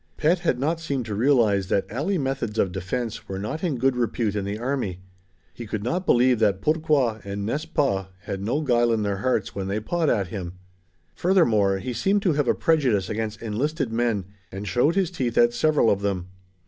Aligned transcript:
Pet 0.17 0.39
had 0.39 0.57
not 0.57 0.79
seemed 0.79 1.05
to 1.05 1.13
realize 1.13 1.67
that 1.67 1.85
alley 1.91 2.17
methods 2.17 2.57
of 2.57 2.71
defense 2.71 3.27
were 3.29 3.37
not 3.37 3.63
in 3.63 3.77
good 3.77 3.95
repute 3.95 4.35
in 4.35 4.45
the 4.45 4.57
army. 4.57 4.99
He 5.53 5.67
could 5.67 5.83
not 5.83 6.07
believe 6.07 6.39
that 6.39 6.59
Pourquoi 6.59 7.19
and 7.23 7.45
N'est 7.45 7.61
ce 7.65 7.65
pas 7.67 8.07
had 8.21 8.41
no 8.41 8.61
guile 8.61 8.91
in 8.91 9.03
their 9.03 9.17
hearts 9.17 9.53
when 9.53 9.67
they 9.67 9.79
pawed 9.79 10.09
at 10.09 10.29
him. 10.29 10.53
Furthermore, 11.13 11.77
he 11.77 11.93
seemed 11.93 12.23
to 12.23 12.33
have 12.33 12.47
a 12.47 12.55
prejudice 12.55 13.09
against 13.11 13.43
enlisted 13.43 13.93
men 13.93 14.25
and 14.51 14.67
showed 14.67 14.95
his 14.95 15.11
teeth 15.11 15.37
at 15.37 15.53
several 15.53 15.91
of 15.91 16.01
them. 16.01 16.25